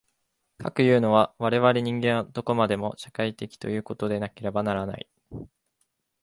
[0.57, 5.07] かくいうのは、我々人間はどこまでも社会的ということでなければならない。